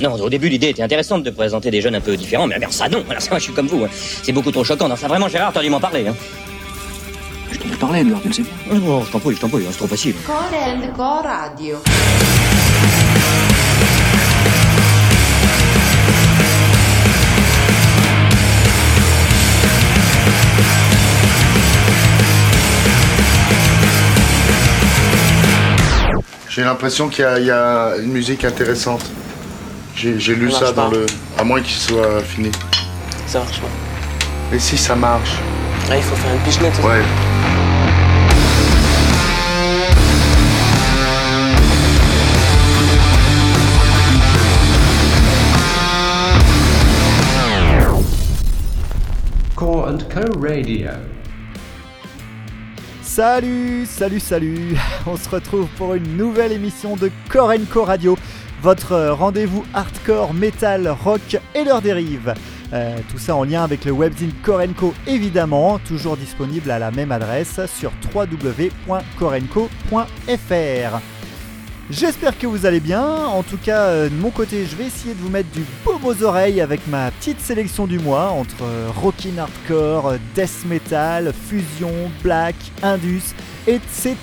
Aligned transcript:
Non, 0.00 0.12
au 0.14 0.28
début, 0.28 0.48
l'idée 0.48 0.68
était 0.68 0.82
intéressante 0.82 1.22
de 1.22 1.30
présenter 1.30 1.70
des 1.70 1.80
jeunes 1.80 1.94
un 1.94 2.00
peu 2.00 2.16
différents, 2.16 2.46
mais 2.46 2.56
alors 2.56 2.72
ça, 2.72 2.88
non. 2.88 3.02
Alors 3.08 3.22
ça, 3.22 3.30
moi, 3.30 3.38
je 3.38 3.44
suis 3.44 3.52
comme 3.52 3.66
vous. 3.66 3.84
hein. 3.84 3.88
C'est 4.22 4.32
beaucoup 4.32 4.50
trop 4.52 4.64
choquant. 4.64 4.88
Non, 4.88 4.96
ça, 4.96 5.08
vraiment, 5.08 5.28
Gérard, 5.28 5.52
t'as 5.52 5.62
dû 5.62 5.70
m'en 5.70 5.80
parler. 5.80 6.06
Hein. 6.06 6.14
Je 7.50 7.58
t'en 7.58 7.68
ai 7.68 7.76
parlé, 7.76 8.00
Edward, 8.00 8.22
tu 8.22 8.28
le 8.28 8.34
sais 8.34 8.42
bien. 8.42 8.52
Oh, 8.86 9.02
je 9.06 9.12
t'en 9.12 9.18
prie, 9.20 9.34
je 9.34 9.40
t'en 9.40 9.48
prie, 9.48 9.62
c'est 9.70 9.76
trop 9.78 9.86
facile. 9.86 10.14
Core 10.96 11.22
Radio. 11.24 11.76
J'ai 26.48 26.62
l'impression 26.62 27.08
qu'il 27.08 27.24
y 27.44 27.50
a 27.50 27.96
une 28.02 28.12
musique 28.12 28.44
intéressante. 28.44 29.04
J'ai 29.96 30.34
lu 30.34 30.50
Ça 30.50 30.72
dans 30.72 30.90
pas. 30.90 30.96
le. 30.96 31.06
À 31.38 31.44
moins 31.44 31.62
qu'il 31.62 31.74
soit 31.74 32.20
fini. 32.20 32.52
Ça 33.26 33.38
marche 33.38 33.60
pas. 33.60 33.68
Mais 34.52 34.58
si 34.58 34.76
ça 34.76 34.94
marche. 34.94 35.38
Là, 35.88 35.96
il 35.96 36.02
faut 36.02 36.14
faire 36.16 36.34
une 36.34 36.40
pichenette. 36.40 36.78
Ouais. 36.84 37.02
Core 49.54 49.88
and 49.88 49.98
Co 50.12 50.40
Radio. 50.40 50.90
Salut, 53.00 53.86
salut, 53.86 54.20
salut 54.20 54.76
On 55.06 55.16
se 55.16 55.26
retrouve 55.30 55.68
pour 55.78 55.94
une 55.94 56.18
nouvelle 56.18 56.52
émission 56.52 56.96
de 56.96 57.10
Core 57.30 57.54
Co 57.72 57.84
Radio, 57.84 58.18
votre 58.62 58.92
euh, 58.92 59.14
rendez-vous 59.14 59.64
hardcore, 59.74 60.34
metal, 60.34 60.88
rock 60.88 61.38
et 61.54 61.64
leurs 61.64 61.82
dérives. 61.82 62.34
Euh, 62.72 62.96
tout 63.10 63.18
ça 63.18 63.36
en 63.36 63.44
lien 63.44 63.62
avec 63.62 63.84
le 63.84 63.92
webzine 63.92 64.32
Corenco 64.42 64.94
évidemment, 65.06 65.78
toujours 65.78 66.16
disponible 66.16 66.70
à 66.70 66.78
la 66.78 66.90
même 66.90 67.12
adresse 67.12 67.60
sur 67.66 67.92
www.corenco.fr. 68.14 71.00
J'espère 71.88 72.36
que 72.36 72.48
vous 72.48 72.66
allez 72.66 72.80
bien. 72.80 73.04
En 73.04 73.44
tout 73.44 73.58
cas, 73.58 73.82
euh, 73.82 74.08
de 74.08 74.14
mon 74.14 74.30
côté, 74.30 74.66
je 74.66 74.74
vais 74.74 74.86
essayer 74.86 75.14
de 75.14 75.20
vous 75.20 75.28
mettre 75.28 75.50
du 75.50 75.64
baume 75.84 76.04
aux 76.04 76.24
oreilles 76.24 76.60
avec 76.60 76.84
ma 76.88 77.12
petite 77.12 77.40
sélection 77.40 77.86
du 77.86 78.00
mois 78.00 78.30
entre 78.30 78.64
rockin' 79.00 79.38
hardcore, 79.38 80.14
death 80.34 80.64
metal, 80.66 81.32
fusion, 81.48 81.92
black, 82.24 82.56
indus, 82.82 83.34
etc. 83.68 84.16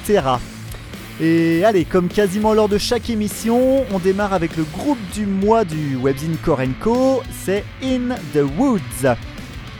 Et 1.21 1.63
allez, 1.63 1.85
comme 1.85 2.07
quasiment 2.07 2.53
lors 2.53 2.67
de 2.67 2.79
chaque 2.79 3.09
émission, 3.09 3.85
on 3.93 3.99
démarre 3.99 4.33
avec 4.33 4.57
le 4.57 4.63
groupe 4.63 4.97
du 5.13 5.27
mois 5.27 5.63
du 5.63 5.95
webzine 5.95 6.37
Korenko, 6.37 7.21
c'est 7.31 7.63
In 7.83 8.15
the 8.33 8.43
Woods. 8.57 9.15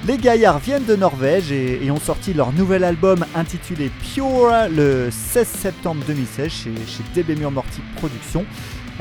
Les 0.05 0.17
gaillards 0.17 0.59
viennent 0.59 0.85
de 0.85 0.95
Norvège 0.95 1.51
et, 1.51 1.89
ont 1.89 1.99
sorti 1.99 2.33
leur 2.33 2.51
nouvel 2.51 2.83
album 2.83 3.25
intitulé 3.35 3.89
Pure 4.13 4.51
le 4.69 5.09
16 5.09 5.47
septembre 5.47 6.03
2016 6.05 6.51
chez, 6.51 6.71
chez 6.85 7.03
DB 7.15 7.35
Morty 7.41 7.81
Productions. 7.95 8.45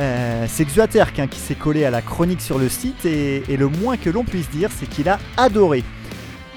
Euh, 0.01 0.47
c'est 0.49 0.65
Xuaterk 0.65 1.19
hein, 1.19 1.27
qui 1.27 1.39
s'est 1.39 1.55
collé 1.55 1.85
à 1.85 1.91
la 1.91 2.01
chronique 2.01 2.41
sur 2.41 2.59
le 2.59 2.71
site 2.71 3.05
et 3.05 3.43
le 3.49 3.69
moins 3.69 3.99
que 3.99 4.09
l'on 4.09 4.25
puisse 4.25 4.49
dire 4.49 4.71
c'est 4.75 4.89
qu'il 4.89 5.11
a 5.11 5.19
adoré. 5.37 5.85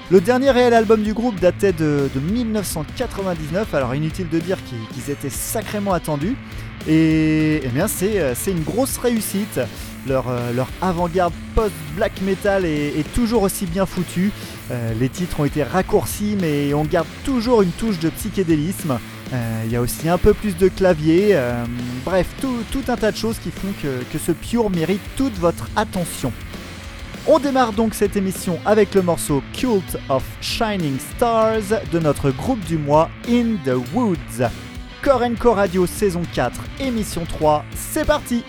Le 0.08 0.20
dernier 0.20 0.52
réel 0.52 0.72
album 0.72 1.02
du 1.02 1.14
groupe 1.14 1.40
datait 1.40 1.72
de, 1.72 2.08
de 2.14 2.20
1999, 2.20 3.74
alors 3.74 3.92
inutile 3.92 4.28
de 4.28 4.38
dire 4.38 4.58
qu'ils 4.64 5.10
étaient 5.10 5.30
sacrément 5.30 5.92
attendus. 5.92 6.36
Et, 6.86 7.60
eh 7.64 7.68
bien 7.68 7.88
c'est 7.88 8.20
euh, 8.20 8.32
c'est 8.36 8.52
une 8.52 8.62
grosse 8.62 8.98
réussite. 8.98 9.58
Leur, 10.06 10.26
euh, 10.28 10.52
avant-garde 10.80 11.32
post-black 11.56 12.22
metal 12.22 12.64
est, 12.64 13.12
toujours 13.14 13.42
aussi 13.42 13.66
bien 13.66 13.84
foutu. 13.84 14.30
Euh, 14.70 14.92
les 15.00 15.08
titres 15.08 15.40
ont 15.40 15.44
été 15.44 15.64
raccourcis 15.64 16.36
mais 16.40 16.72
on 16.72 16.84
garde 16.84 17.08
toujours 17.24 17.62
une 17.62 17.72
touche 17.72 17.98
de 17.98 18.10
psychédélisme. 18.10 19.00
Il 19.64 19.72
y 19.72 19.74
a 19.74 19.80
aussi 19.80 20.08
un 20.08 20.18
peu 20.18 20.34
plus 20.34 20.56
de 20.56 20.68
clavier. 20.68 21.36
bref, 22.04 22.28
tout, 22.40 22.58
tout 22.70 22.84
un 22.86 22.96
tas 22.96 23.10
de 23.10 23.16
choses 23.16 23.40
qui 23.40 23.50
font 23.50 23.72
que, 23.82 24.04
que 24.12 24.18
ce 24.24 24.30
Pure 24.30 24.70
mérite 24.70 25.00
toute 25.16 25.36
votre 25.36 25.68
attention. 25.74 26.32
On 27.28 27.40
démarre 27.40 27.72
donc 27.72 27.94
cette 27.94 28.16
émission 28.16 28.60
avec 28.64 28.94
le 28.94 29.02
morceau 29.02 29.42
Cult 29.52 29.98
of 30.08 30.22
Shining 30.40 30.96
Stars 31.00 31.82
de 31.90 31.98
notre 31.98 32.30
groupe 32.30 32.60
du 32.60 32.78
mois 32.78 33.10
In 33.28 33.56
the 33.64 33.74
Woods. 33.92 34.48
Korenko 35.02 35.52
Radio 35.52 35.86
saison 35.86 36.22
4, 36.32 36.60
émission 36.78 37.24
3, 37.24 37.64
c'est 37.74 38.04
parti 38.04 38.44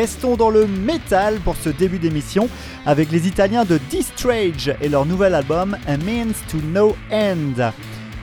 restons 0.00 0.34
dans 0.34 0.48
le 0.48 0.66
métal 0.66 1.40
pour 1.40 1.56
ce 1.56 1.68
début 1.68 1.98
d'émission 1.98 2.48
avec 2.86 3.12
les 3.12 3.28
Italiens 3.28 3.66
de 3.66 3.78
Distrage 3.90 4.74
et 4.80 4.88
leur 4.88 5.04
nouvel 5.04 5.34
album 5.34 5.76
A 5.86 5.98
Means 5.98 6.32
to 6.50 6.56
No 6.72 6.96
End. 7.12 7.70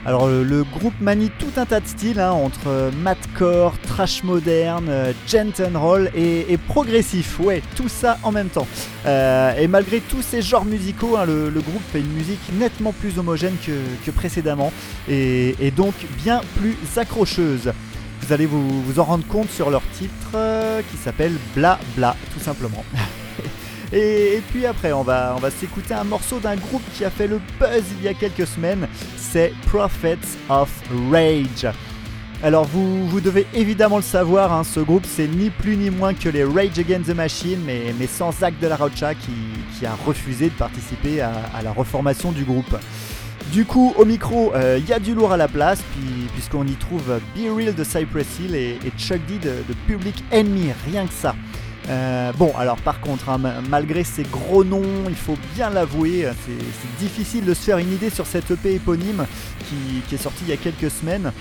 Alors 0.04 0.26
le, 0.26 0.64
groupe 0.64 1.00
manie 1.00 1.30
tout 1.38 1.52
un 1.56 1.66
tas 1.66 1.78
de 1.78 1.86
styles 1.86 2.18
hein, 2.18 2.32
entre 2.32 2.90
madcore, 3.00 3.78
trash 3.78 4.24
moderne, 4.24 4.88
euh, 4.88 5.12
gent 5.28 5.52
and 5.60 5.78
roll 5.78 6.10
et, 6.16 6.58
progressif, 6.66 7.38
ouais, 7.38 7.62
tout 7.76 7.88
ça 7.88 8.18
en 8.24 8.32
même 8.32 8.48
temps. 8.48 8.66
Euh, 9.06 9.54
et 9.56 9.68
malgré 9.68 10.00
tous 10.00 10.22
ces 10.22 10.42
genres 10.42 10.64
musicaux, 10.64 11.16
hein, 11.16 11.26
le, 11.26 11.60
groupe 11.60 11.82
fait 11.92 12.00
une 12.00 12.12
musique 12.12 12.40
nettement 12.58 12.92
plus 12.92 13.20
homogène 13.20 13.54
que, 13.64 14.10
précédemment 14.10 14.72
et 15.08 15.72
donc 15.76 15.94
bien 16.24 16.40
plus 16.56 16.76
accrocheuse. 16.96 17.70
Vous 18.20 18.32
allez 18.32 18.46
vous, 18.46 18.82
vous 18.82 19.00
en 19.00 19.04
rendre 19.04 19.26
compte 19.26 19.50
sur 19.50 19.70
leur 19.70 19.82
titre 19.96 20.32
euh, 20.34 20.82
qui 20.90 20.96
s'appelle 20.96 21.32
Bla 21.54 21.78
Bla, 21.96 22.16
tout 22.32 22.40
simplement. 22.40 22.84
Et, 23.90 24.34
et 24.36 24.42
puis 24.50 24.66
après, 24.66 24.92
on 24.92 25.02
va, 25.02 25.32
on 25.34 25.40
va 25.40 25.50
s'écouter 25.50 25.94
un 25.94 26.04
morceau 26.04 26.38
d'un 26.40 26.56
groupe 26.56 26.82
qui 26.94 27.06
a 27.06 27.10
fait 27.10 27.26
le 27.26 27.40
buzz 27.58 27.84
il 27.98 28.04
y 28.04 28.08
a 28.08 28.12
quelques 28.12 28.46
semaines. 28.46 28.86
C'est 29.16 29.54
Prophets 29.66 30.18
of 30.50 30.70
Rage. 31.10 31.66
Alors 32.40 32.66
vous, 32.66 33.08
vous 33.08 33.20
devez 33.20 33.46
évidemment 33.52 33.96
le 33.96 34.02
savoir, 34.02 34.52
hein, 34.52 34.62
ce 34.62 34.78
groupe 34.78 35.04
c'est 35.04 35.26
ni 35.26 35.50
plus 35.50 35.76
ni 35.76 35.90
moins 35.90 36.14
que 36.14 36.28
les 36.28 36.44
Rage 36.44 36.78
Against 36.78 37.06
the 37.06 37.14
Machine, 37.14 37.58
mais, 37.66 37.92
mais 37.98 38.06
sans 38.06 38.30
Zach 38.30 38.54
de 38.60 38.66
la 38.68 38.76
Rocha 38.76 39.14
qui, 39.14 39.32
qui 39.76 39.86
a 39.86 39.94
refusé 40.06 40.44
de 40.44 40.54
participer 40.54 41.20
à, 41.20 41.32
à 41.52 41.62
la 41.62 41.72
reformation 41.72 42.30
du 42.30 42.44
groupe. 42.44 42.76
Du 43.52 43.64
coup, 43.64 43.94
au 43.96 44.04
micro, 44.04 44.52
il 44.76 44.86
y 44.86 44.92
a 44.92 44.98
du 44.98 45.14
lourd 45.14 45.32
à 45.32 45.36
la 45.36 45.48
place, 45.48 45.80
puis- 45.92 46.28
puisqu'on 46.34 46.66
y 46.66 46.74
trouve 46.74 47.18
Be 47.34 47.48
Real 47.56 47.74
de 47.74 47.82
Cypress 47.84 48.26
Hill 48.40 48.54
et, 48.54 48.78
Chuck 48.98 49.20
D 49.26 49.38
de, 49.38 49.74
Public 49.86 50.22
Enemy, 50.32 50.72
rien 50.90 51.06
que 51.06 51.12
ça. 51.14 51.34
Euh, 51.88 52.32
bon, 52.34 52.52
alors 52.58 52.76
par 52.76 53.00
contre, 53.00 53.30
hein, 53.30 53.38
ma- 53.38 53.62
malgré 53.70 54.04
ces 54.04 54.22
gros 54.24 54.62
noms, 54.62 54.82
il 55.08 55.14
faut 55.14 55.38
bien 55.54 55.70
l'avouer, 55.70 56.26
euh, 56.26 56.32
c'est 56.44 57.02
difficile 57.02 57.46
de 57.46 57.54
se 57.54 57.62
faire 57.62 57.78
une 57.78 57.90
idée 57.92 58.10
sur 58.10 58.26
cette 58.26 58.50
EP 58.50 58.74
éponyme 58.74 59.24
qui, 59.68 60.14
est 60.14 60.18
sortie 60.18 60.42
il 60.46 60.50
y 60.50 60.52
a 60.52 60.58
quelques 60.58 60.90
semaines. 60.90 61.32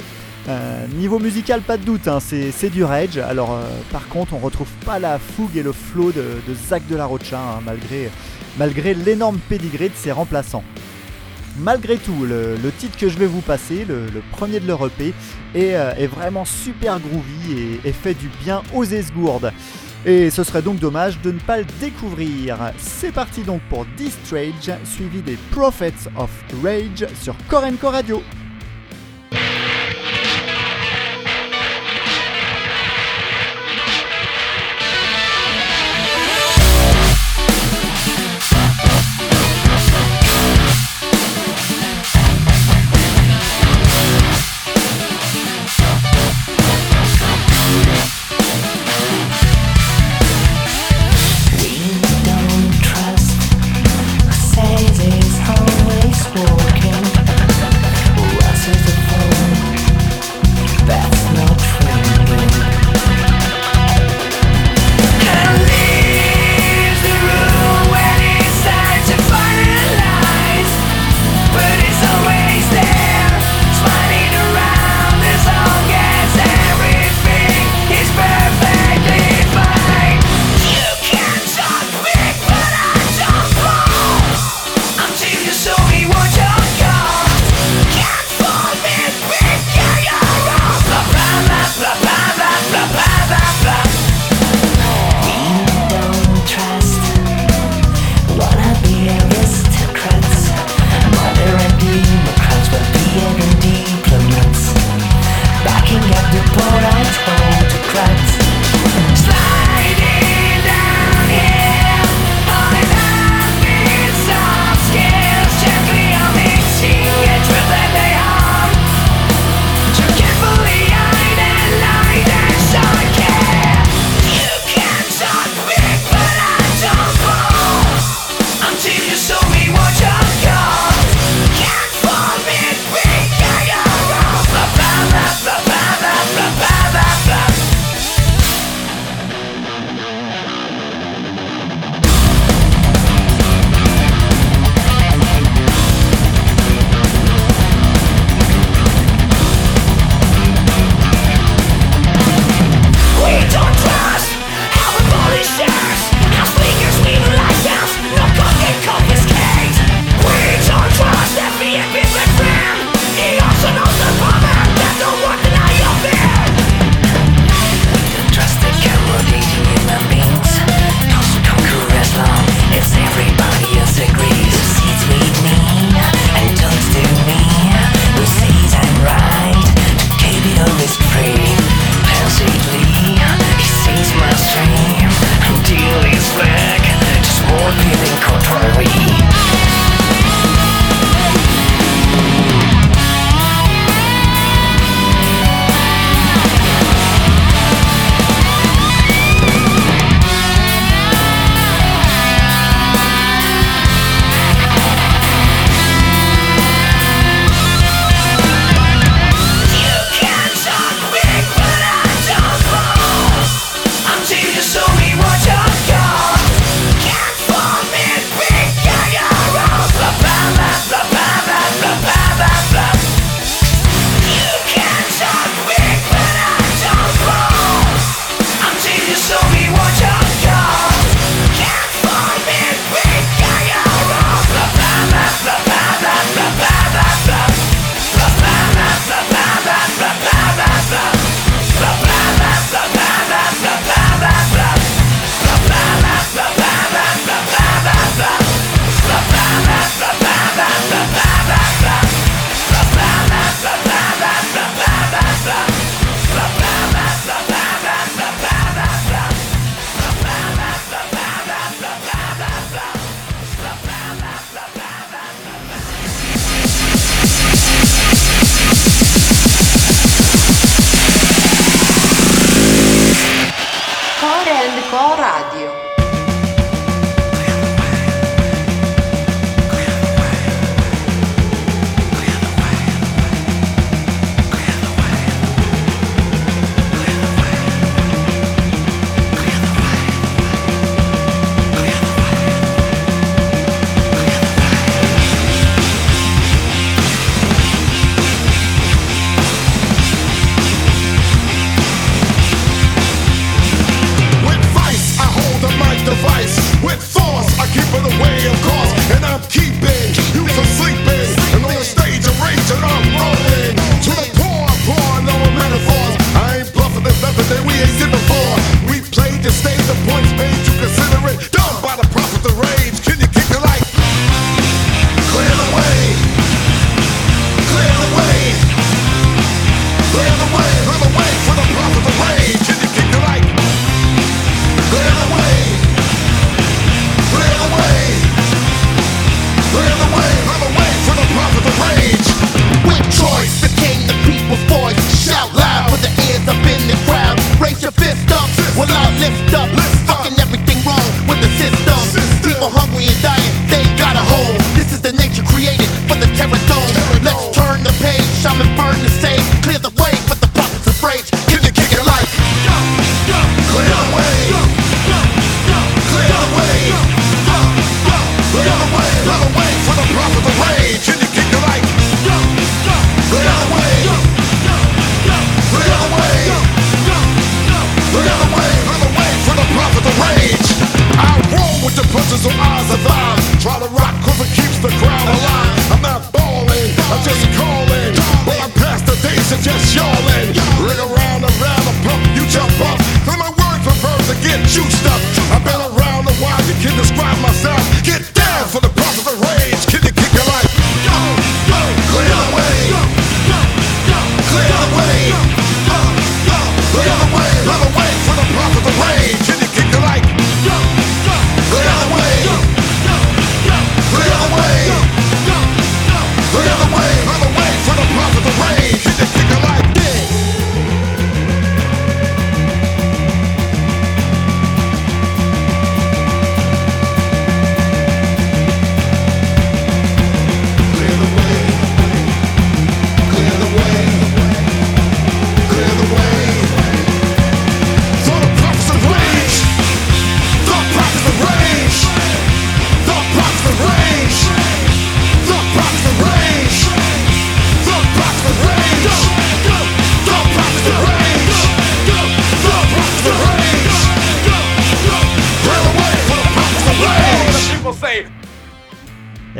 Euh, 0.47 0.87
niveau 0.95 1.19
musical, 1.19 1.59
pas 1.61 1.75
de 1.75 1.83
doute, 1.83 2.07
hein, 2.07 2.19
c'est 2.21 2.69
du 2.69 2.85
rage. 2.85 3.17
Alors, 3.17 3.51
euh, 3.51 3.67
par 3.91 4.07
contre, 4.07 4.33
on 4.35 4.37
retrouve 4.37 4.69
pas 4.85 4.99
la 4.99 5.19
fougue 5.19 5.57
et 5.57 5.63
le 5.63 5.73
flow 5.73 6.13
de, 6.13 6.23
de 6.47 6.53
Zach 6.69 6.83
de 6.89 6.95
la 6.95 7.05
Rocha, 7.05 7.37
hein, 7.37 7.59
malgré, 7.65 8.09
malgré 8.57 8.93
l'énorme 8.93 9.39
pédigré 9.49 9.89
de 9.89 9.95
ses 9.95 10.13
remplaçants. 10.13 10.63
Malgré 11.59 11.97
tout, 11.97 12.25
le, 12.25 12.55
titre 12.77 12.97
que 12.97 13.09
je 13.09 13.17
vais 13.17 13.25
vous 13.25 13.41
passer, 13.41 13.85
le, 13.85 14.07
premier 14.31 14.59
de 14.59 14.67
leur 14.67 14.85
EP, 14.85 15.13
est, 15.55 15.75
euh, 15.75 16.07
vraiment 16.09 16.45
super 16.45 16.99
groovy 16.99 17.79
et, 17.83 17.91
fait 17.91 18.13
du 18.13 18.29
bien 18.43 18.61
aux 18.73 18.83
esgourdes. 18.83 19.51
Et 20.05 20.29
ce 20.29 20.43
serait 20.43 20.61
donc 20.61 20.79
dommage 20.79 21.19
de 21.21 21.31
ne 21.31 21.39
pas 21.39 21.57
le 21.57 21.65
découvrir. 21.79 22.57
C'est 22.77 23.11
parti 23.11 23.41
donc 23.41 23.61
pour 23.69 23.85
Distrage, 23.97 24.71
suivi 24.85 25.21
des 25.21 25.37
Prophets 25.51 26.07
of 26.15 26.29
Rage 26.63 27.07
sur 27.21 27.35
Korenko 27.49 27.89
Radio. 27.89 28.21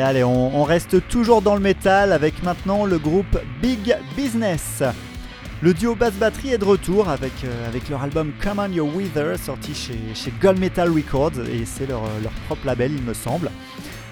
Allez, 0.08 0.24
on, 0.24 0.64
reste 0.64 1.06
toujours 1.10 1.42
dans 1.42 1.54
le 1.54 1.60
métal 1.60 2.14
avec 2.14 2.42
maintenant 2.42 2.86
le 2.86 2.98
groupe 2.98 3.38
Big 3.62 3.94
Business. 4.16 4.82
Le 5.62 5.74
duo 5.74 5.96
basse 5.96 6.14
batterie 6.14 6.54
est 6.54 6.58
de 6.58 6.64
retour 6.64 7.10
avec, 7.10 7.34
euh, 7.44 7.68
avec 7.68 7.90
leur 7.90 8.04
album 8.04 8.32
Come 8.42 8.60
On 8.60 8.72
Your 8.72 8.88
Wither 8.96 9.38
sorti 9.38 9.76
chez, 9.76 10.32
Gold 10.42 10.60
Metal 10.60 10.90
Records 10.90 11.42
et 11.52 11.66
c'est 11.66 11.88
leur, 11.88 12.04
leur 12.24 12.32
propre 12.46 12.66
label 12.66 12.94
il 12.94 13.04
me 13.04 13.14
semble. 13.14 13.52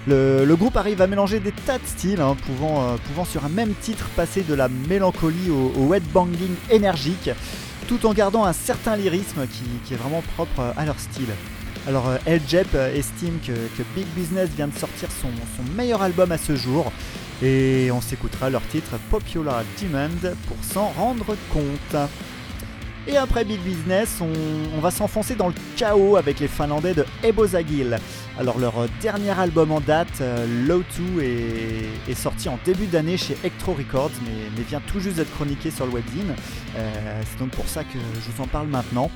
Le, 0.06 0.54
groupe 0.54 0.76
arrive 0.76 1.00
à 1.00 1.06
mélanger 1.06 1.40
des 1.40 1.52
tas 1.52 1.78
de 1.78 1.86
styles, 1.86 2.20
hein, 2.20 2.36
pouvant, 2.44 2.82
euh, 2.82 2.96
pouvant 3.06 3.24
sur 3.24 3.46
un 3.46 3.48
même 3.48 3.72
titre 3.80 4.06
passer 4.16 4.42
de 4.42 4.52
la 4.52 4.68
mélancolie 4.68 5.48
au, 5.48 5.72
au 5.80 5.94
headbanging 5.94 6.56
énergique, 6.68 7.30
tout 7.88 8.04
en 8.04 8.12
gardant 8.12 8.44
un 8.44 8.52
certain 8.52 8.96
lyrisme 8.96 9.46
qui 9.46 9.94
est 9.94 9.96
vraiment 9.96 10.22
propre 10.36 10.74
à 10.76 10.84
leur 10.84 11.00
style. 11.00 11.30
Alors 11.86 12.08
euh, 12.08 12.18
El 12.26 12.40
euh, 12.74 12.96
estime 12.96 13.38
que, 13.46 13.52
Big 13.94 14.06
Business 14.16 14.50
vient 14.50 14.66
de 14.66 14.76
sortir 14.76 15.08
son 15.12 15.28
meilleur 15.76 16.02
album 16.02 16.32
à 16.32 16.38
ce 16.38 16.56
jour 16.56 16.90
et 17.42 17.90
on 17.92 18.00
s'écoutera 18.00 18.50
leur 18.50 18.62
titre 18.68 18.98
Popular 19.08 19.62
Demand 19.80 20.34
pour 20.48 20.56
s'en 20.62 20.88
rendre 20.88 21.36
compte. 21.52 21.96
Et 23.08 23.16
après 23.16 23.44
Big 23.44 23.60
Business, 23.60 24.20
on, 24.20 24.80
va 24.80 24.90
s'enfoncer 24.90 25.36
dans 25.36 25.46
le 25.46 25.54
chaos 25.76 26.16
avec 26.16 26.40
les 26.40 26.48
Finlandais 26.48 26.92
de 26.92 27.04
Ebozagil. 27.22 27.98
Alors 28.36 28.58
leur 28.58 28.74
dernier 29.00 29.30
album 29.30 29.70
en 29.70 29.80
date, 29.80 30.20
euh, 30.20 30.44
Low 30.66 30.82
2, 31.16 31.22
est, 31.22 32.14
sorti 32.14 32.48
en 32.48 32.58
début 32.64 32.86
d'année 32.86 33.16
chez 33.16 33.36
Electro 33.44 33.74
Records, 33.74 34.10
mais, 34.24 34.62
vient 34.64 34.82
tout 34.88 34.98
juste 34.98 35.16
d'être 35.16 35.32
chroniqué 35.32 35.70
sur 35.70 35.86
le 35.86 35.92
webzine. 35.92 36.34
Euh, 36.76 37.22
C'est 37.24 37.38
donc 37.38 37.50
pour 37.50 37.68
ça 37.68 37.84
que 37.84 37.92
je 37.94 38.30
vous 38.32 38.42
en 38.42 38.48
parle 38.48 38.66
maintenant. 38.66 39.08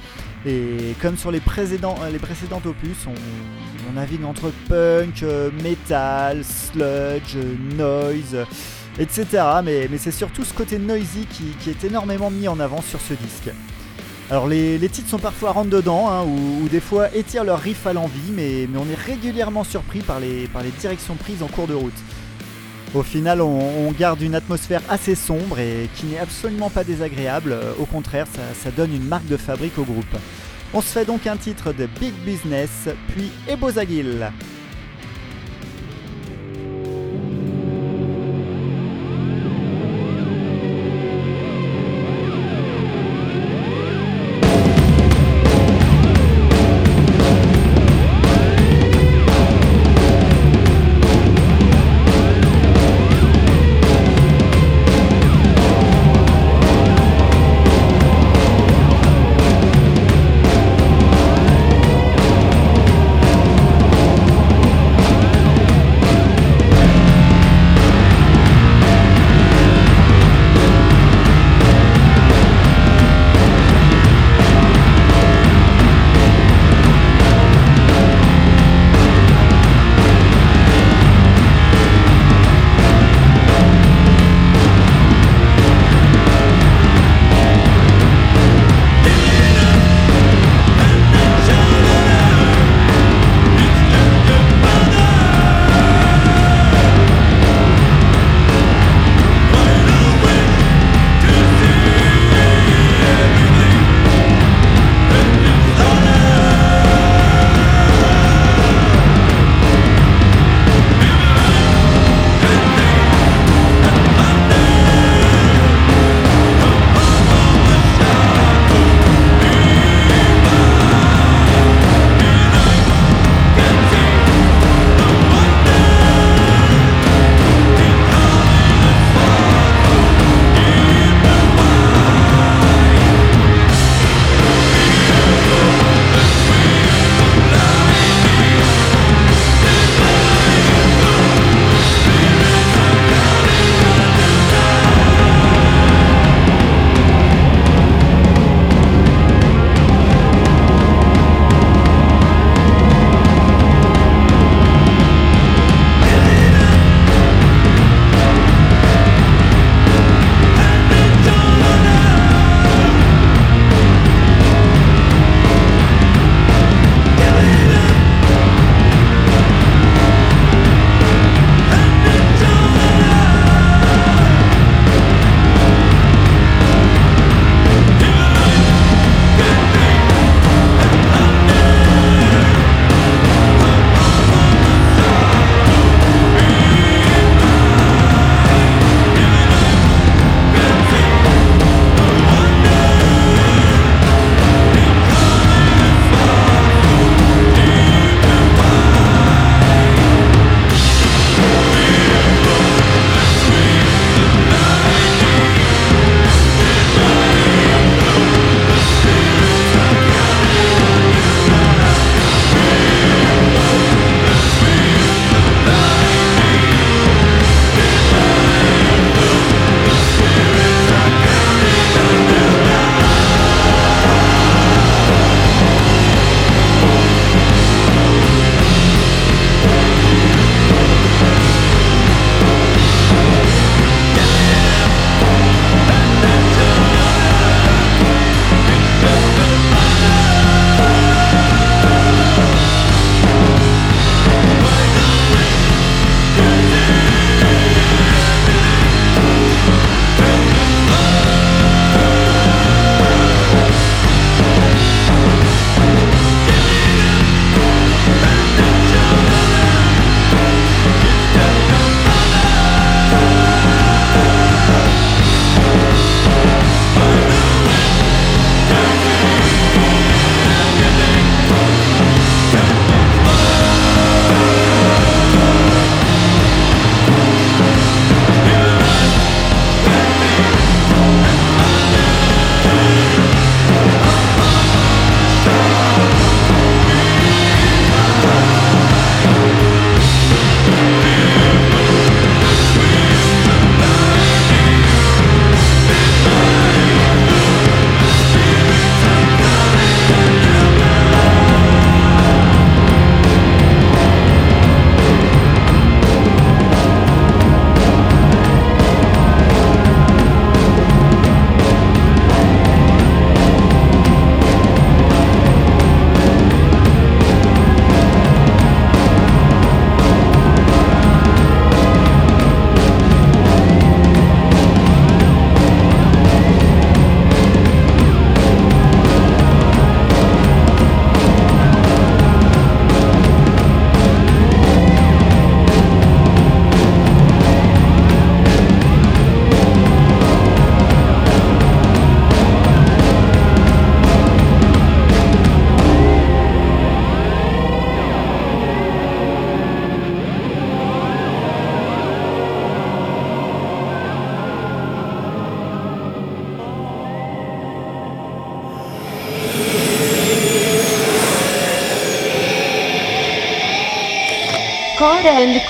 Et 0.47 0.95
comme 1.03 1.17
sur 1.17 1.33
les, 1.33 1.41
précédents, 1.41 1.97
euh, 2.01 2.69
opus, 2.69 3.07
on, 3.09 3.93
navigue 3.93 4.25
entre 4.25 4.53
punk, 4.69 5.25
metal, 5.65 6.45
sludge, 6.45 7.37
noise, 7.77 8.47
etc. 9.01 9.27
Mais, 9.65 9.89
c'est 9.99 10.13
surtout 10.13 10.45
ce 10.45 10.55
côté 10.55 10.79
noisy 10.79 11.27
qui 11.27 11.71
est 11.71 11.83
énormément 11.83 12.31
mis 12.31 12.47
en 12.47 12.61
avant 12.61 12.83
sur 12.83 13.01
ce 13.01 13.15
disque. 13.15 13.51
Alors 14.31 14.47
les, 14.47 14.79
les 14.79 14.89
titres 14.89 15.09
sont 15.09 15.19
parfois 15.19 15.51
rentre 15.51 15.71
dedans, 15.71 16.09
hein, 16.09 16.23
ou, 16.23 16.69
des 16.69 16.79
fois 16.79 17.13
étirent 17.17 17.43
leur 17.43 17.59
riff 17.59 17.85
à 17.87 17.93
l'envie, 17.93 18.31
mais, 18.33 18.69
on 18.77 18.89
est 18.89 18.95
régulièrement 18.95 19.65
surpris 19.65 20.01
par 20.01 20.21
les, 20.21 20.49
directions 20.79 21.17
prises 21.17 21.43
en 21.43 21.49
cours 21.49 21.67
de 21.67 21.75
route. 21.75 21.93
Au 22.95 23.03
final, 23.03 23.41
on, 23.41 23.91
garde 23.93 24.21
une 24.23 24.37
atmosphère 24.37 24.83
assez 24.89 25.17
sombre 25.17 25.59
et 25.59 25.89
qui 25.97 26.07
n'est 26.07 26.19
absolument 26.19 26.71
pas 26.71 26.85
désagréable, 26.85 27.57
au 27.81 27.87
contraire, 27.87 28.27
ça, 28.33 28.43
ça 28.55 28.71
donne 28.71 28.95
une 28.95 29.05
marque 29.05 29.27
de 29.27 29.37
fabrique 29.37 29.79
au 29.79 29.85
groupe. 29.85 30.17
On 30.75 30.81
se 30.81 30.93
fait 30.93 31.05
donc 31.05 31.27
un 31.27 31.37
titre 31.37 31.73
de 31.73 31.87
Big 32.01 32.15
Business, 32.25 32.89
puis 33.09 33.33
Ebozagil. 33.49 34.31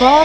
Core 0.01 0.25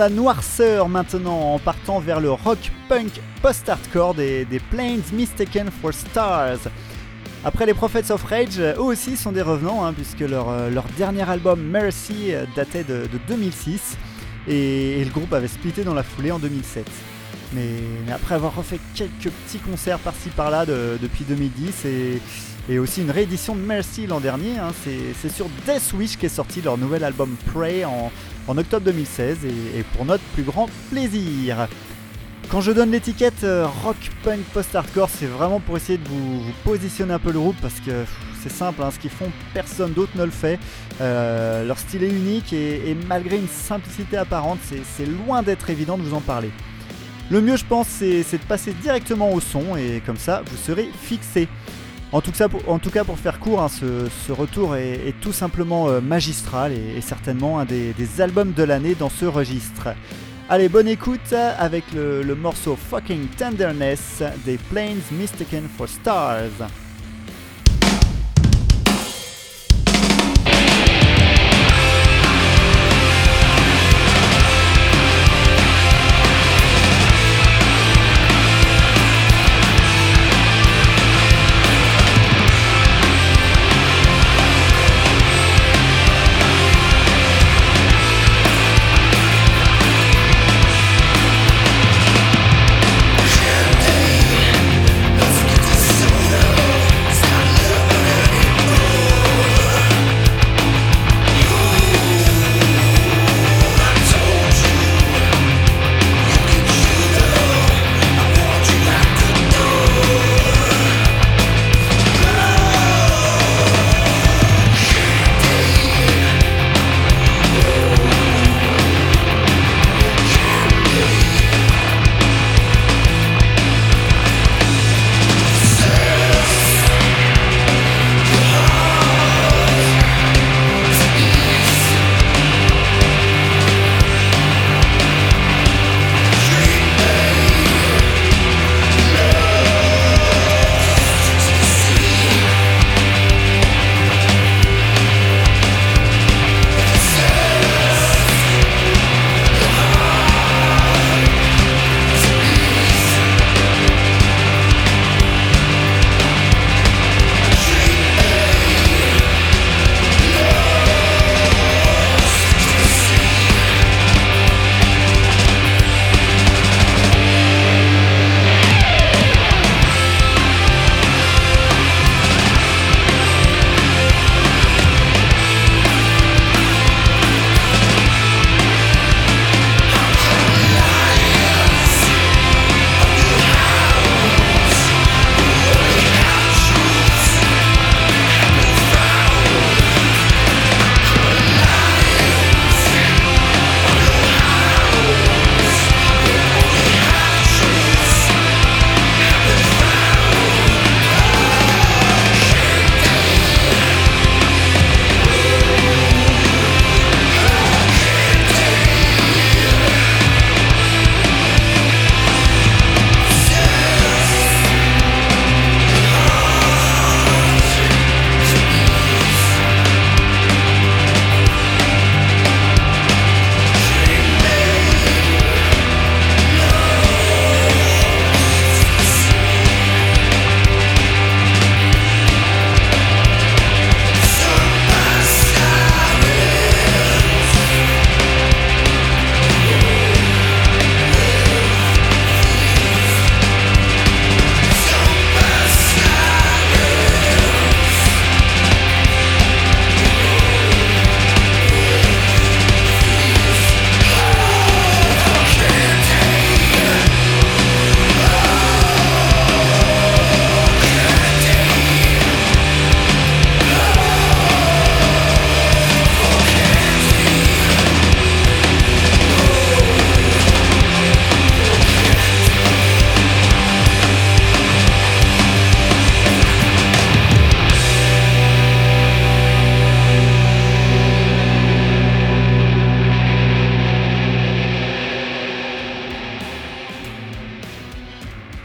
la 0.00 0.08
noirceur 0.08 0.88
maintenant 0.88 1.52
en 1.52 1.58
partant 1.58 2.00
vers 2.00 2.20
le 2.20 2.30
rock 2.30 2.72
punk 2.88 3.20
post-hardcore 3.42 4.14
des, 4.14 4.46
Planes 4.70 5.02
Mistaken 5.12 5.70
for 5.70 5.92
Stars. 5.92 6.70
Après 7.44 7.66
les 7.66 7.74
Prophets 7.74 8.10
of 8.10 8.24
Rage, 8.24 8.58
eux 8.58 8.80
aussi 8.80 9.18
sont 9.18 9.30
des 9.30 9.42
revenants, 9.42 9.84
hein, 9.84 9.92
puisque 9.92 10.20
leur, 10.20 10.48
euh, 10.48 10.70
leur 10.70 10.84
dernier 10.96 11.28
album 11.28 11.60
Mercy 11.60 12.32
datait 12.56 12.82
de, 12.82 13.08
de 13.12 13.18
2006 13.28 13.98
et, 14.48 15.04
le 15.04 15.10
groupe 15.10 15.34
avait 15.34 15.48
splitté 15.48 15.84
dans 15.84 15.92
la 15.92 16.02
foulée 16.02 16.32
en 16.32 16.38
2007. 16.38 16.86
Mais, 17.52 17.68
après 18.10 18.36
avoir 18.36 18.56
refait 18.56 18.80
quelques 18.94 19.30
petits 19.30 19.58
concerts 19.58 19.98
par-ci 19.98 20.30
par-là 20.30 20.64
de- 20.64 20.96
depuis 21.02 21.24
2010 21.24 21.84
et, 21.84 22.22
et 22.70 22.78
aussi 22.78 23.02
une 23.02 23.10
réédition 23.10 23.54
de 23.54 23.60
Mercy 23.60 24.06
l'an 24.06 24.20
dernier, 24.20 24.56
hein, 24.58 24.72
c'est 24.82 25.14
c'est 25.20 25.30
sur 25.30 25.46
Death 25.66 25.92
Wish 25.92 26.16
qu'est 26.16 26.30
sorti 26.30 26.62
leur 26.62 26.78
nouvel 26.78 27.04
album 27.04 27.36
Prey 27.52 27.84
en, 27.84 28.10
en 28.50 28.58
octobre 28.58 28.84
2016 28.84 29.38
et, 29.44 29.82
pour 29.94 30.04
notre 30.04 30.24
plus 30.34 30.42
grand 30.42 30.68
plaisir. 30.90 31.68
Quand 32.50 32.60
je 32.60 32.72
donne 32.72 32.90
l'étiquette 32.90 33.44
euh, 33.44 33.66
rock 33.84 33.96
punk 34.24 34.40
post-hardcore, 34.52 35.08
c'est 35.08 35.26
vraiment 35.26 35.60
pour 35.60 35.76
essayer 35.76 35.98
de 35.98 36.08
vous, 36.08 36.42
positionner 36.64 37.14
un 37.14 37.20
peu 37.20 37.30
le 37.30 37.38
groupe 37.38 37.56
parce 37.62 37.78
que 37.78 38.04
c'est 38.42 38.50
simple, 38.50 38.82
hein, 38.82 38.90
ce 38.90 38.98
qu'ils 38.98 39.10
font, 39.10 39.30
personne 39.54 39.92
d'autre 39.92 40.12
ne 40.16 40.24
le 40.24 40.32
fait. 40.32 40.58
Euh, 41.00 41.64
leur 41.64 41.78
style 41.78 42.02
est 42.02 42.10
unique 42.10 42.52
et, 42.52 42.90
et 42.90 42.96
malgré 43.06 43.36
une 43.36 43.48
simplicité 43.48 44.16
apparente, 44.16 44.58
c'est 44.96 45.06
loin 45.06 45.42
d'être 45.42 45.70
évident 45.70 45.96
de 45.96 46.02
vous 46.02 46.14
en 46.14 46.20
parler. 46.20 46.50
Le 47.30 47.40
mieux, 47.40 47.56
je 47.56 47.64
pense, 47.64 47.86
c'est 47.86 48.32
de 48.32 48.46
passer 48.48 48.72
directement 48.82 49.32
au 49.32 49.38
son 49.38 49.76
et 49.76 50.02
comme 50.04 50.16
ça, 50.16 50.42
vous 50.50 50.56
serez 50.56 50.90
fixé. 51.00 51.46
En 52.12 52.20
tout 52.20 52.32
cas, 52.32 52.48
pour, 52.48 53.18
faire 53.18 53.38
court, 53.38 53.62
hein, 53.62 53.68
ce, 53.68 54.32
retour 54.32 54.74
est, 54.74 55.14
tout 55.20 55.32
simplement 55.32 55.88
euh, 55.88 56.00
magistral 56.00 56.72
et, 56.72 57.00
certainement 57.00 57.60
un 57.60 57.64
des, 57.64 57.92
des 57.92 58.20
albums 58.20 58.52
de 58.52 58.64
l'année 58.64 58.96
dans 58.96 59.10
ce 59.10 59.26
registre. 59.26 59.94
Allez, 60.48 60.68
bonne 60.68 60.88
écoute 60.88 61.32
avec 61.32 61.84
le, 61.94 62.22
le 62.22 62.34
morceau 62.34 62.74
Fucking 62.74 63.28
Tenderness 63.38 64.24
des 64.44 64.58
Planes 64.58 65.00
Mistaken 65.12 65.68
for 65.78 65.88
Stars. 65.88 66.68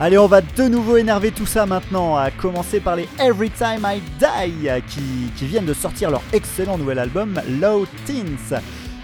Allez, 0.05 0.19
on 0.19 0.27
va 0.27 0.41
de 0.41 0.67
nouveau 0.67 0.97
énerver 0.97 1.31
tout 1.31 1.47
ça 1.47 1.65
maintenant, 1.65 2.15
à 2.15 2.29
commencer 2.29 2.79
par 2.79 2.95
les 2.95 3.09
Every 3.19 3.49
Time 3.49 3.87
I 3.87 3.99
Die, 4.19 4.69
qui, 4.87 5.45
viennent 5.47 5.65
de 5.65 5.73
sortir 5.73 6.11
leur 6.11 6.21
excellent 6.31 6.77
nouvel 6.77 6.99
album 6.99 7.41
Low 7.59 7.87
Teens. 8.05 8.61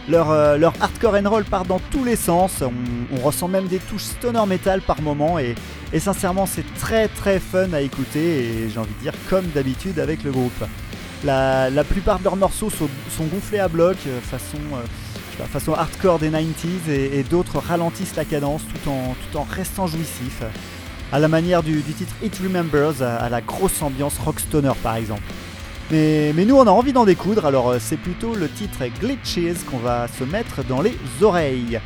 Leur, 0.08 0.30
euh, 0.30 0.60
hardcore 0.80 1.16
and 1.16 1.28
roll 1.28 1.43
part 1.43 1.66
dans 1.66 1.80
tous 1.89 2.04
les 2.04 2.16
sens, 2.16 2.62
on, 2.62 3.26
ressent 3.26 3.47
même 3.47 3.66
des 3.66 3.80
touches 3.80 4.04
stoner 4.04 4.45
metal 4.45 4.80
par 4.82 5.02
moment, 5.02 5.39
et, 5.39 5.56
sincèrement 5.97 6.45
c'est 6.45 6.72
très 6.76 7.08
très 7.08 7.39
fun 7.39 7.74
à 7.74 7.82
écouter, 7.82 8.45
et 8.45 8.70
j'ai 8.70 8.78
envie 8.78 8.93
de 8.93 9.02
dire 9.02 9.14
comme 9.28 9.47
d'habitude 9.56 9.97
avec 9.97 10.24
le 10.24 10.30
groupe. 10.30 10.64
La, 11.24 11.84
plupart 11.84 12.20
de 12.20 12.26
leurs 12.26 12.36
morceaux 12.36 12.70
sont, 12.70 13.24
gonflés 13.24 13.58
à 13.58 13.70
bloc, 13.70 13.97
euh, 14.06 14.22
façon, 14.22 14.60
euh, 14.76 15.45
façon 15.47 15.74
hardcore 15.74 16.20
des 16.20 16.30
90s, 16.30 16.91
et, 16.91 17.18
et 17.18 17.24
d'autres 17.24 17.58
ralentissent 17.58 18.16
la 18.16 18.26
cadence 18.26 18.62
tout 18.68 18.88
en, 18.88 19.16
tout 19.16 19.38
en 19.39 19.47
restant 19.49 19.88
jouissifs 19.88 20.43
à 21.12 21.20
la 21.20 21.28
manière 21.28 21.64
du, 21.64 21.82
titre 21.82 22.14
It 22.24 22.38
Remembers, 22.38 23.01
à, 23.01 23.30
la 23.30 23.41
grosse 23.41 23.82
ambiance 23.82 24.18
rockstoner 24.18 24.74
par 24.82 24.95
exemple. 24.95 25.24
Mais, 25.91 26.34
nous 26.34 26.55
on 26.55 26.66
a 26.68 26.72
envie 26.72 26.93
d'en 26.93 27.05
découdre, 27.05 27.45
alors 27.45 27.70
euh, 27.70 27.78
c'est 27.80 27.97
plutôt 27.97 28.34
le 28.34 28.47
titre 28.47 28.80
Glitches 28.99 29.66
qu'on 29.70 29.78
va 29.78 30.07
se 30.07 30.24
mettre 30.24 30.64
dans 30.64 30.82
les 30.82 30.95
oreilles. 31.22 31.80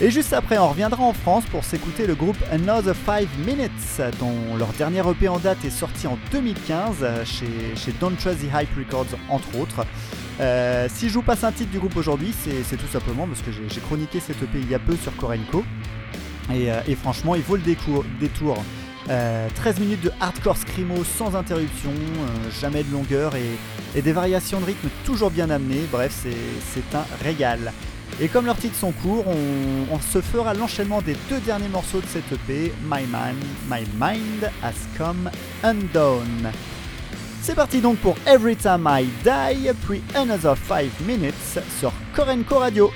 Et 0.00 0.10
juste 0.10 0.32
après 0.32 0.58
on 0.58 0.68
reviendra 0.68 1.02
en 1.04 1.12
France 1.12 1.44
pour 1.50 1.62
s'écouter 1.62 2.06
le 2.06 2.14
groupe 2.14 2.38
Another 2.50 2.94
5 3.06 3.28
Minutes, 3.46 4.00
dont 4.18 4.56
leur 4.58 4.68
dernier 4.78 5.02
EP 5.08 5.28
en 5.28 5.38
date 5.38 5.64
est 5.64 5.70
sorti 5.70 6.06
en 6.08 6.18
2015 6.32 6.96
euh, 7.02 7.24
chez, 7.24 7.46
chez 7.76 7.92
Don't 8.00 8.16
Trust 8.16 8.40
the 8.40 8.52
Hype 8.52 8.76
Records 8.76 9.16
entre 9.28 9.56
autres. 9.58 9.86
Euh, 10.40 10.88
si 10.92 11.08
je 11.08 11.14
vous 11.14 11.22
passe 11.22 11.44
un 11.44 11.52
titre 11.52 11.70
du 11.70 11.78
groupe 11.78 11.96
aujourd'hui, 11.96 12.32
c'est 12.42 12.76
tout 12.76 12.88
simplement 12.90 13.26
parce 13.26 13.42
que 13.42 13.50
j'ai 13.52 13.80
chroniqué 13.80 14.20
cet 14.20 14.42
EP 14.42 14.58
il 14.58 14.70
y 14.70 14.74
a 14.74 14.78
peu 14.78 14.96
sur 14.96 15.14
Korenko. 15.16 15.64
Et, 16.52 16.70
euh, 16.70 16.80
et 16.86 16.94
franchement, 16.94 17.34
il 17.34 17.42
vaut 17.42 17.56
le 17.56 17.62
détour. 18.20 18.56
Euh, 19.08 19.48
13 19.54 19.80
minutes 19.80 20.02
de 20.02 20.12
hardcore 20.20 20.56
scrimo 20.56 21.02
sans 21.04 21.34
interruption, 21.34 21.90
euh, 21.90 22.50
jamais 22.60 22.84
de 22.84 22.92
longueur 22.92 23.32
et, 23.34 24.02
des 24.02 24.12
variations 24.12 24.60
de 24.60 24.66
rythme 24.66 24.88
toujours 25.04 25.30
bien 25.30 25.50
amenées. 25.50 25.84
Bref, 25.90 26.26
c'est 26.72 26.96
un 26.96 27.04
régal. 27.24 27.72
Et 28.20 28.28
comme 28.28 28.46
leurs 28.46 28.58
titres 28.58 28.76
sont 28.76 28.92
courts, 28.92 29.24
on, 29.26 29.94
on 29.94 30.00
se 30.00 30.20
fera 30.20 30.54
l'enchaînement 30.54 31.00
des 31.00 31.16
deux 31.28 31.40
derniers 31.40 31.68
morceaux 31.68 32.00
de 32.00 32.06
cette 32.06 32.30
EP, 32.30 32.72
My 32.84 33.04
Man, 33.10 33.34
My 33.68 33.84
Mind 33.98 34.50
Has 34.62 34.74
Come 34.96 35.30
Undone. 35.64 36.52
C'est 37.42 37.54
parti 37.54 37.80
donc 37.80 37.96
pour 37.98 38.16
Every 38.26 38.54
Time 38.54 38.86
I 38.88 39.06
Die, 39.24 39.70
puis 39.88 40.02
Another 40.14 40.54
5 40.68 40.88
Minutes 41.06 41.58
sur 41.80 41.90
Korenko 42.14 42.58
Radio. 42.58 42.90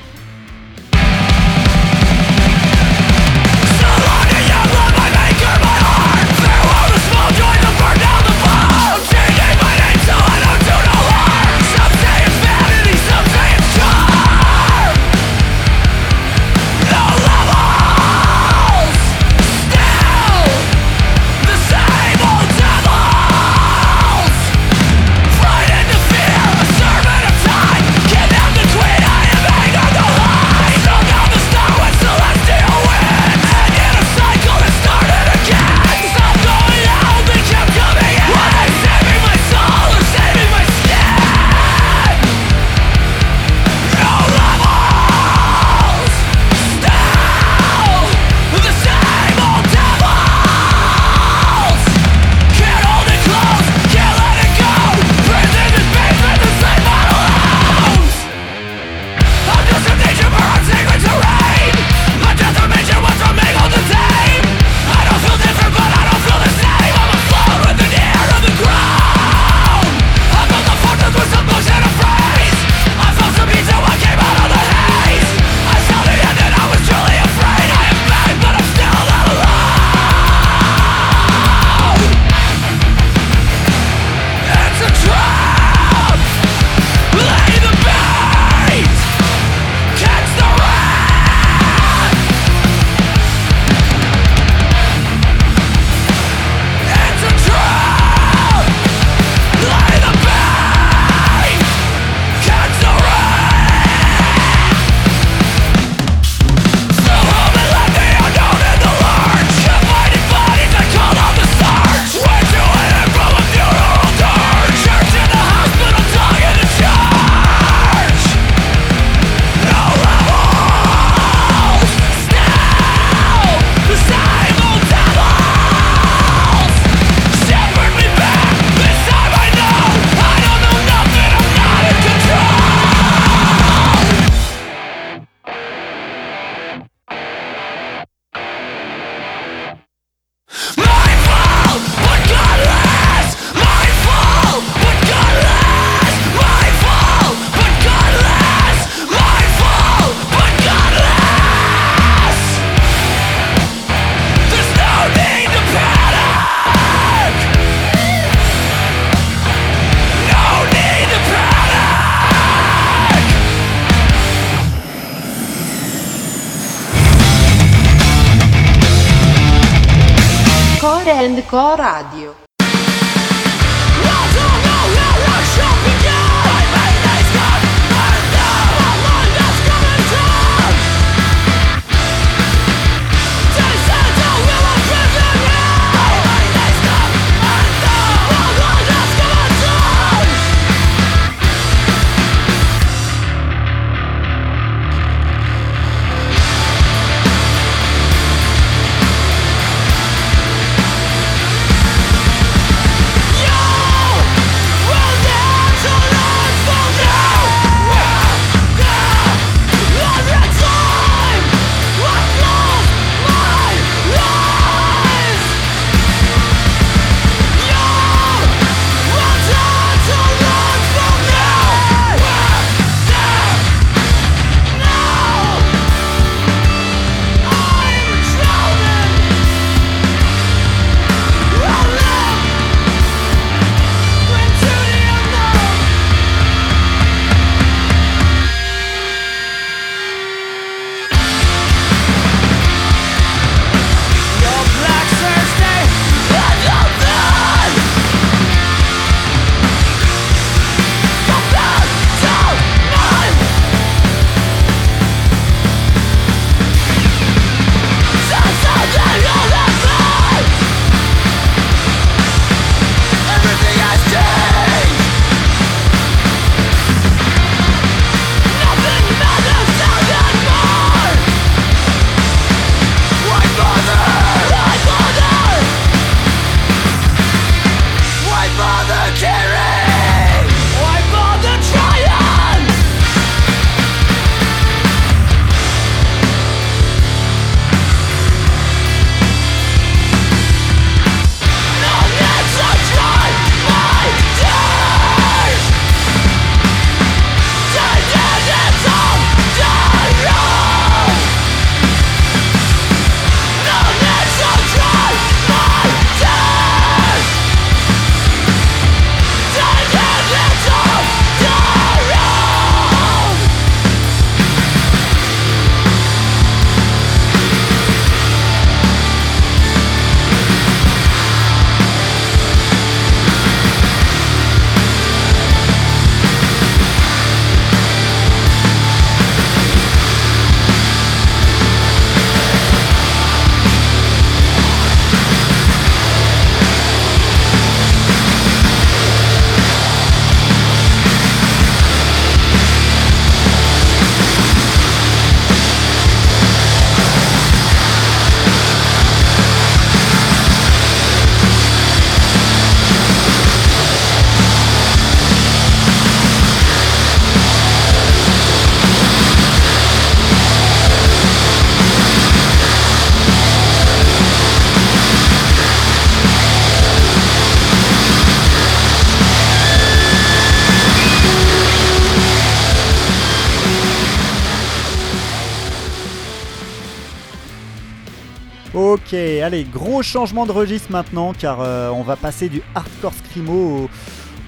Allez, 379.44 379.64
gros 379.64 380.02
changement 380.02 380.46
de 380.46 380.52
registre 380.52 380.90
maintenant 380.90 381.34
car 381.34 381.60
euh, 381.60 381.90
on 381.90 382.02
va 382.02 382.16
passer 382.16 382.48
du 382.48 382.62
hardcore 382.74 383.12
screamo 383.12 383.90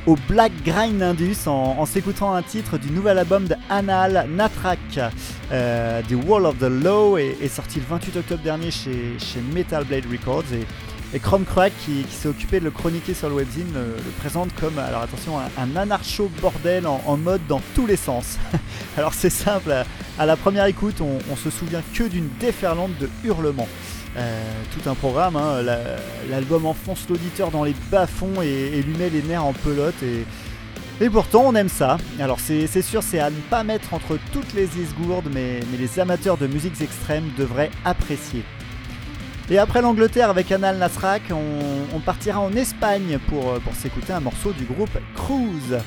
au, 0.07 0.17
black 0.29 0.53
grind 0.65 1.03
indus 1.03 1.47
en, 1.47 1.85
s'écoutant 1.85 2.33
un 2.33 2.43
titre 2.43 2.79
du 2.79 2.91
nouvel 2.91 3.19
album 3.19 3.47
de 3.47 3.57
Anal 3.69 4.27
Natrak. 4.31 4.79
Euh, 5.53 6.01
The 6.09 6.15
Wall 6.27 6.47
of 6.47 6.59
the 6.59 6.71
Law 6.71 7.19
est, 7.19 7.49
sorti 7.49 7.79
le 7.81 7.85
28 7.89 8.17
octobre 8.17 8.43
dernier 8.43 8.71
chez, 8.71 9.17
Metal 9.53 9.85
Blade 9.85 10.05
Records 10.11 10.45
et, 10.55 10.65
et 11.15 11.19
Chrome 11.19 11.45
Crack 11.45 11.73
qui, 11.85 12.07
s'est 12.09 12.29
occupé 12.29 12.61
de 12.61 12.65
le 12.65 12.71
chroniquer 12.71 13.13
sur 13.13 13.29
le 13.29 13.35
webzine 13.35 13.67
le, 13.75 13.97
présente 14.21 14.49
comme, 14.59 14.79
alors 14.79 15.03
attention, 15.03 15.39
un, 15.39 15.51
un 15.59 15.77
anarcho 15.77 16.31
bordel 16.41 16.87
en, 16.87 17.17
mode 17.19 17.45
dans 17.49 17.61
tous 17.75 17.87
les 17.87 17.97
sens. 17.97 18.39
alors 18.97 19.13
c'est 19.13 19.31
simple, 19.31 19.73
à, 19.73 19.85
à 20.19 20.25
la 20.25 20.37
première 20.37 20.65
écoute 20.67 21.01
on, 21.01 21.19
on 21.31 21.37
se 21.37 21.51
souvient 21.51 21.83
que 21.93 22.05
d'une 22.05 22.29
déferlante 22.41 22.97
de 22.99 23.11
hurlements. 23.25 23.69
Euh, 24.17 24.43
tout 24.73 24.89
un 24.89 24.95
programme, 24.95 25.37
hein. 25.37 25.63
La- 25.63 25.79
l'album 26.31 26.65
enfonce 26.65 27.07
l'auditeur 27.09 27.51
dans 27.51 27.65
les 27.65 27.75
bas-fonds 27.91 28.41
et, 28.43 28.83
lui 28.83 28.97
met 28.97 29.11
les 29.11 29.23
nerfs 29.23 29.45
en 29.45 29.53
pelote 29.53 29.95
et, 30.03 31.11
pourtant 31.11 31.43
on 31.45 31.55
aime 31.55 31.69
ça. 31.69 31.99
Alors 32.19 32.41
c'est 32.41 32.83
sûr 32.83 33.03
c'est 33.03 33.19
à 33.19 33.29
ne 33.29 33.41
pas 33.51 33.63
mettre 33.63 33.93
entre 33.93 34.19
toutes 34.33 34.55
les 34.55 34.81
esgourdes 34.81 35.29
mais, 35.35 35.61
les 35.79 36.01
amateurs 36.01 36.39
de 36.39 36.47
musiques 36.47 36.81
extrêmes 36.81 37.31
devraient 37.37 37.71
apprécier. 37.85 38.43
Et 39.51 39.59
après 39.59 39.83
l'Angleterre 39.83 40.31
avec 40.31 40.51
Anal 40.51 40.79
Nasrak, 40.79 41.31
on, 41.31 42.01
partira 42.01 42.41
en 42.41 42.53
Espagne 42.55 43.19
pour, 43.29 43.59
s'écouter 43.75 44.13
un 44.13 44.21
morceau 44.21 44.53
du 44.53 44.65
groupe 44.65 44.99
Cruise. 45.15 45.79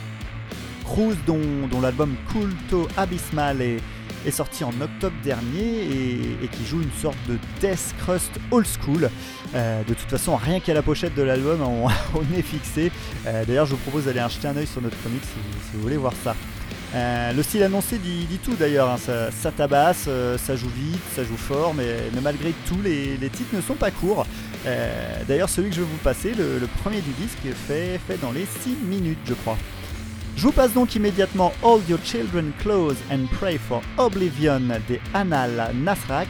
Cruise 0.86 1.17
dont, 1.25 1.67
dont 1.69 1.82
l'album 1.82 2.15
Culto 2.32 2.88
Abysmal 2.95 3.61
est, 3.61 3.80
est 4.26 4.32
sorti 4.32 4.63
en 4.63 4.74
octobre 4.82 5.15
dernier 5.24 5.84
et, 6.43 6.47
qui 6.47 6.65
joue 6.65 6.82
une 6.82 6.91
sorte 7.01 7.17
de 7.28 7.38
death 7.61 7.93
crust 7.99 8.32
old 8.51 8.65
school. 8.65 9.09
Euh, 9.55 9.84
de 9.84 9.93
toute 9.93 10.09
façon, 10.09 10.36
rien 10.36 10.59
qu'à 10.59 10.74
la 10.74 10.82
pochette 10.82 11.15
de 11.15 11.22
l'album, 11.22 11.61
on, 11.61 11.88
est 12.38 12.41
fixé. 12.41 12.91
Euh, 13.28 13.45
D'ailleurs, 13.45 13.65
je 13.65 13.72
vous 13.72 13.78
propose 13.78 14.05
d'aller 14.05 14.22
jeter 14.30 14.47
un 14.47 14.55
oeil 14.55 14.67
sur 14.67 14.82
notre 14.82 14.97
chronique 14.99 15.24
si, 15.24 15.74
vous- 15.74 15.82
voulez 15.82 15.97
voir 15.97 16.13
ça. 16.24 16.36
Euh, 16.95 17.34
le 17.34 17.43
style 17.43 17.61
annoncé 17.63 17.99
dit, 17.99 18.39
tout 18.43 18.55
d'ailleurs, 18.55 18.89
hein. 18.89 18.97
ça, 19.32 19.51
tabasse, 19.51 20.09
ça 20.38 20.55
joue 20.55 20.70
vite, 20.70 21.01
ça 21.15 21.24
joue 21.24 21.38
fort, 21.38 21.74
mais, 21.76 21.97
malgré 22.22 22.53
tout, 22.67 22.82
les, 22.84 23.17
titres 23.30 23.55
ne 23.55 23.61
sont 23.61 23.76
pas 23.76 23.91
courts. 23.91 24.26
D'ailleurs, 25.28 25.49
celui 25.49 25.70
que 25.70 25.76
je 25.76 25.82
vais 25.82 25.88
vous 25.88 25.97
passer, 25.97 26.34
le, 26.34 26.67
premier 26.82 27.01
du 27.01 27.11
disque, 27.11 27.38
fait, 27.67 27.99
fait 28.07 28.20
dans 28.20 28.32
les 28.32 28.45
6 28.45 28.76
minutes, 28.88 29.20
je 29.26 29.36
crois. 29.36 29.57
Je 30.39 30.45
vous 30.45 30.53
passe 30.53 30.71
donc 30.71 30.95
immédiatement 30.95 31.51
Hold 31.61 31.89
Your 31.89 31.99
Children 32.01 32.53
Close 32.61 32.95
and 33.11 33.25
Pray 33.37 33.57
for 33.57 33.81
Oblivion 33.97 34.61
des 34.87 35.01
Anal 35.13 35.75
Nasrak, 35.75 36.29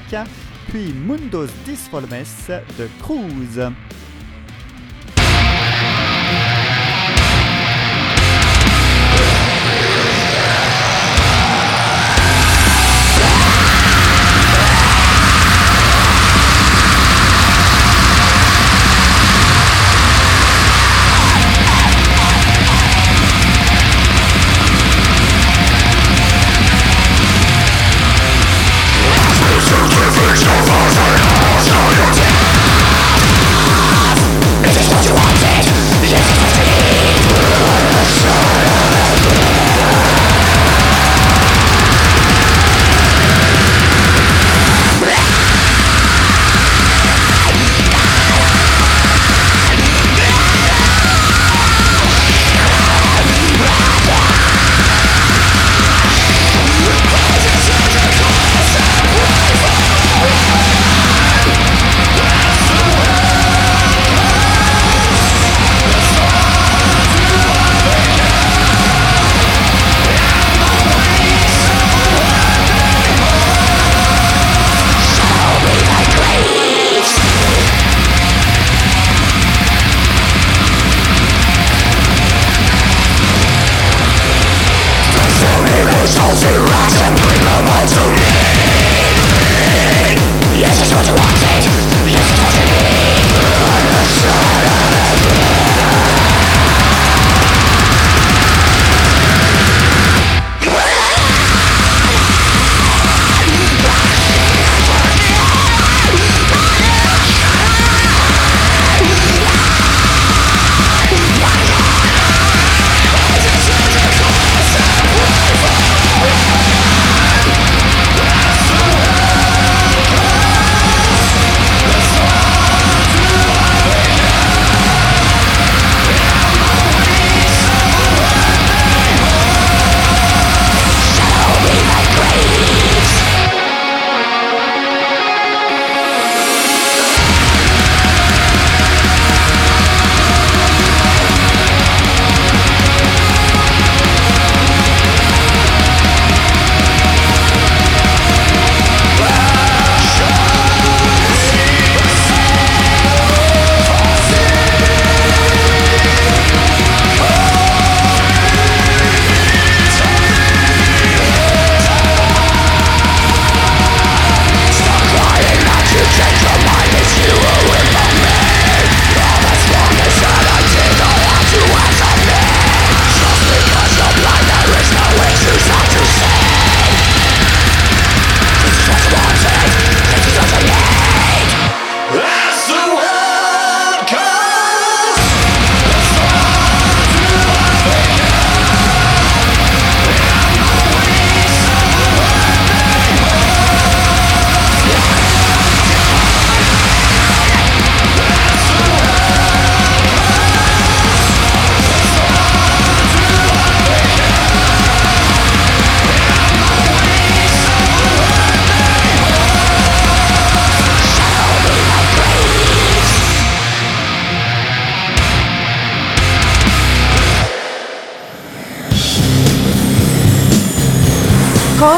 puis 0.67 0.91
Mundos 1.05 1.45
Disformes 1.63 2.07
de 2.09 2.89
Cruz. 3.03 3.71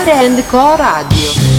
Core 0.03 0.13
and 0.13 0.43
Co 0.47 0.75
Radio. 0.77 1.50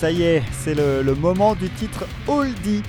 Ça 0.00 0.10
y 0.10 0.22
est, 0.22 0.42
c'est 0.52 0.72
le, 0.72 1.14
moment 1.14 1.54
du 1.54 1.68
titre 1.68 2.06
Oldie. 2.26 2.82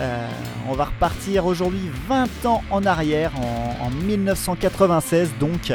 Euh, 0.00 0.28
on 0.68 0.74
va 0.74 0.84
repartir 0.84 1.46
aujourd'hui 1.46 1.88
20 2.06 2.44
ans 2.44 2.62
en 2.70 2.84
arrière, 2.84 3.32
en, 3.40 3.86
en 3.86 3.90
1996 4.04 5.30
donc, 5.40 5.72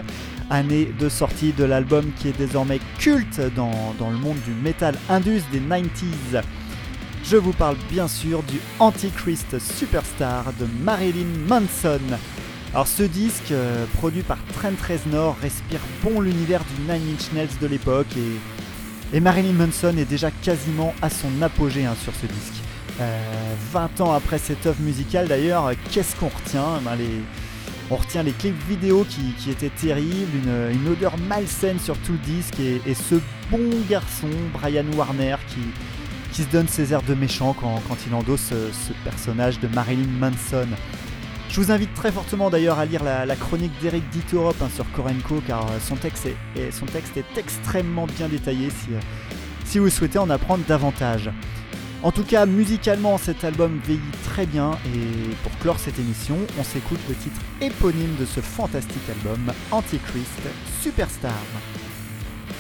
année 0.52 0.88
de 1.00 1.10
sortie 1.10 1.52
de 1.52 1.64
l'album 1.64 2.06
qui 2.20 2.28
est 2.28 2.38
désormais 2.38 2.80
culte 3.00 3.42
dans, 3.56 3.96
dans 3.98 4.12
le 4.12 4.18
monde 4.18 4.38
du 4.46 4.52
metal 4.52 4.94
indus 5.10 5.42
des 5.52 5.60
90s. 5.60 6.44
Je 7.24 7.38
vous 7.38 7.54
parle 7.54 7.78
bien 7.90 8.08
sûr 8.08 8.44
du 8.44 8.60
Antichrist 8.78 9.58
Superstar 9.58 10.54
de 10.60 10.68
Marilyn 10.84 11.26
Manson. 11.48 12.02
Alors 12.72 12.88
ce 12.88 13.02
disque, 13.02 13.52
euh, 13.52 13.86
produit 13.98 14.22
par 14.22 14.38
Trent 14.54 14.74
Reznor, 14.88 15.38
respire 15.42 15.80
bon 16.04 16.22
l'univers 16.22 16.62
du 16.64 16.84
Nine 16.84 17.16
Inch 17.16 17.32
Nails 17.34 17.58
de 17.60 17.66
l'époque 17.66 18.16
et, 18.16 18.53
et 19.14 19.20
Marilyn 19.20 19.54
Manson 19.54 19.96
est 19.98 20.10
déjà 20.10 20.32
quasiment 20.32 20.94
à 21.02 21.10
son 21.10 21.42
apogée 21.42 21.86
hein, 21.86 21.96
sur 22.04 22.14
ce 22.14 22.26
disque. 22.26 22.64
Euh, 23.00 23.54
20 23.72 24.02
ans 24.02 24.12
après 24.12 24.40
cette 24.40 24.66
œuvre 24.66 24.82
musicale 24.82 25.28
d'ailleurs, 25.28 25.72
qu'est-ce 25.92 26.16
qu'on 26.16 26.30
retient? 26.30 26.82
Ben, 26.84 26.96
les- 26.96 27.22
On 27.92 27.96
retient 27.96 28.24
les 28.24 28.32
clips 28.32 28.56
vidéo 28.68 29.06
qui, 29.08 29.52
étaient 29.52 29.70
terribles, 29.70 30.32
une, 30.72 30.88
odeur 30.88 31.16
malsaine 31.30 31.80
sur 31.80 31.96
tout 32.00 32.14
le 32.14 32.18
disque 32.20 32.60
et, 32.60 32.94
ce 32.94 33.16
bon 33.52 33.70
garçon, 33.90 34.30
Brian 34.54 34.86
Warner, 34.96 35.36
qui, 36.32 36.42
se 36.42 36.48
donne 36.48 36.68
ses 36.68 36.94
airs 36.94 37.04
de 37.04 37.14
méchant 37.14 37.54
quand, 37.60 37.98
il 38.08 38.16
endosse 38.16 38.50
ce 38.50 38.94
personnage 39.04 39.60
de 39.60 39.68
Marilyn 39.68 40.08
Manson. 40.20 40.68
Je 41.50 41.62
vous 41.62 41.72
invite 41.72 41.94
très 41.94 42.12
fortement 42.12 42.50
d'ailleurs 42.50 42.80
à 42.80 42.86
lire 42.86 43.04
la, 43.04 43.36
chronique 43.36 43.72
d'Eric 43.82 44.04
Dittorop 44.10 44.56
hein, 44.62 44.70
sur 44.74 44.90
Korenko 44.92 45.42
car 45.46 45.62
euh, 45.68 45.78
son 45.88 45.96
texte, 45.96 46.26
est, 46.26 46.60
est- 46.60 46.72
son 46.72 46.86
texte 46.88 47.16
est 47.16 47.38
extrêmement 47.38 48.08
bien 48.08 48.28
détaillé 48.28 48.70
si, 48.72 48.94
euh, 48.94 49.00
si 49.66 49.78
vous 49.78 49.90
souhaitez 49.90 50.18
en 50.18 50.30
apprendre 50.32 50.64
davantage. 50.68 51.30
En 52.02 52.12
tout 52.12 52.24
cas, 52.24 52.46
musicalement, 52.46 53.18
cet 53.18 53.44
album 53.44 53.80
vieillit 53.86 54.02
très 54.26 54.46
bien 54.46 54.72
et 54.94 55.36
pour 55.44 55.58
clore 55.60 55.80
cette 55.80 56.00
émission, 56.00 56.38
on 56.60 56.64
s'écoute 56.64 57.00
le 57.08 57.16
titre 57.16 57.40
éponyme 57.62 58.16
de 58.20 58.26
ce 58.26 58.42
fantastique 58.42 59.08
album, 59.10 59.54
Antichrist 59.72 60.42
Superstar. 60.82 61.32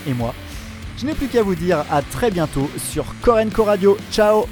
Et 0.08 0.14
moi, 0.14 0.34
je 0.98 1.06
n'ai 1.08 1.14
plus 1.14 1.28
qu'à 1.28 1.42
vous 1.44 1.56
dire 1.56 1.84
à 1.92 2.02
très 2.04 2.30
bientôt 2.32 2.70
sur 2.78 3.06
Korenko 3.22 3.64
Radio. 3.64 3.98
Ciao 4.12 4.46